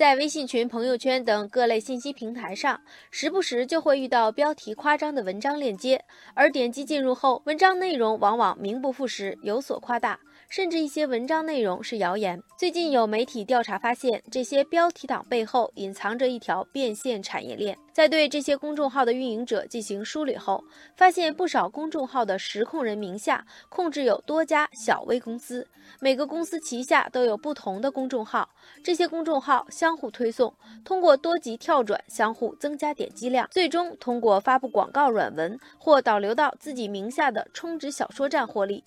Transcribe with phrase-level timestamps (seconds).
[0.00, 10.18] 在微信群、朋友圈等各类信息平台上，时不时就会遇到标题夸张的文章链接，而点击进入后，文章内容往往名不副实，有所夸大，
[10.48, 12.42] 甚至一些文章内容是谣言。
[12.58, 17.76] 最近有媒体调查发现，这些标题党背后隐藏着一条变现产业链。
[17.92, 20.64] 在对这些公众号的运营者进行梳理后，
[20.96, 25.66] 发现不少公众号的实控人名下控制有多家小微公司，
[26.00, 28.48] 每个公司旗下都有不同的公众号，
[28.84, 38.84] 这些公众号相互推送，通过多级跳转相互增加点击量，最终通过发布广告软文或导流到自己名下的充值小说站获利。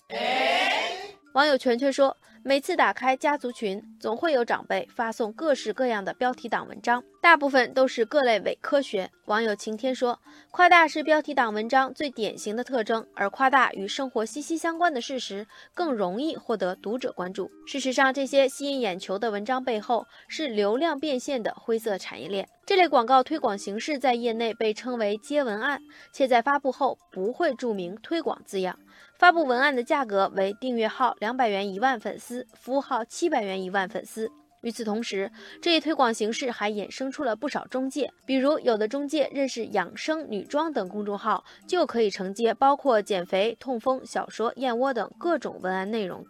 [1.34, 2.16] 网友全全说。
[2.46, 9.10] 每次打开家族群，总会有长辈发送各式各样的标题党文章，大部分都是各类伪科学。
[9.24, 10.20] 网友晴天说，
[10.50, 17.50] 夸大是标题党文章最典型的特征，而夸大与生活息息相关的事实更容易获得读者关注。
[17.66, 22.46] 事实上，这些吸引眼球的文章背后是流量变现的灰色产业链。
[22.66, 25.78] 这类广告推广形式在业内被称为接文案，
[26.12, 28.78] 且在发布后不会注明推广字样。
[29.18, 34.30] 发布文案的价格为订阅号两百元一万粉丝，服务号七百元一万粉丝。
[34.62, 35.30] 与此同时，
[35.60, 46.24] 这一推广形式还衍生出了不少中介，比如有的中介认识养生、女装等公众号，就可以承接包括减肥、痛风、小说、燕窝等各种文案内容。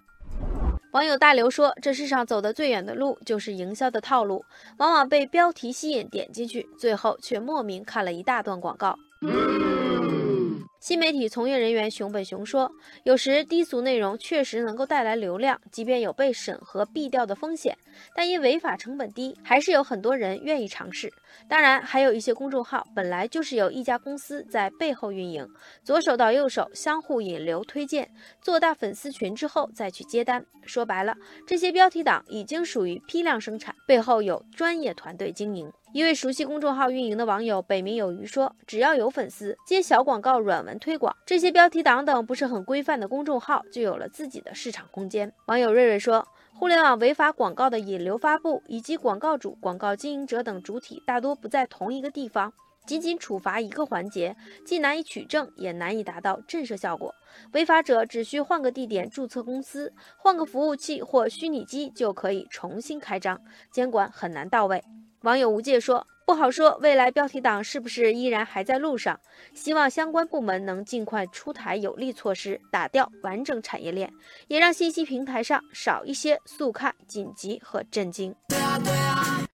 [0.94, 4.44] 网友大刘说：“这世上走的最远的路就是营销的套路，
[4.76, 8.96] 往往被标题吸引点进去，最后却莫名看了一大段广告。”
[10.84, 12.70] 新媒体从业人员熊本熊说
[13.04, 17.74] ：“有时低俗内容确实能够带来流量，即便有被审核毙掉的风险，
[18.14, 21.10] 但因违法成本低，还是有很多人愿意尝试。
[21.48, 25.48] 当然，还有一些公众号本来就是由一家公司在背后运营，
[25.82, 28.06] 左手到右手相互引流推荐，
[28.42, 30.44] 做大粉丝群之后再去接单。
[30.66, 46.26] 说白了，这些标题党已经属于批量生产，背后有专业团队经营。”一位熟悉公众号运营的网友北冥有鱼说：“只要有粉丝接小广告、软文推广，这些标题党等不是很规范的公众号就有了自己的市场空间。”网友瑞瑞说
[46.58, 52.52] ：“互联网违法广告的引流发布以及广告主、广告经营者等主体大多不在同一个地方，
[52.88, 54.34] 仅仅处罚一个环节，
[54.66, 57.14] 既难以取证，也难以达到震慑效果。
[57.52, 63.40] 违法者只需换个地点注册公司，换个服务器或虚拟机就可以重新开张，
[63.70, 64.82] 监管很难到位。”
[65.24, 69.18] 网友无界说：“不好说，未来标题党是不是依然还在路上？
[69.54, 74.12] 希望相关部门能尽快出台有力措施，打掉完整产业链，
[74.48, 78.34] 也让信息平台上少一些速看、紧急和震惊。”